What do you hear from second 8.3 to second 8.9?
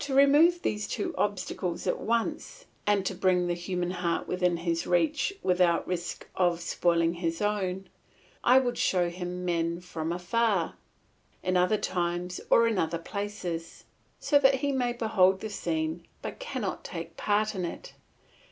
I would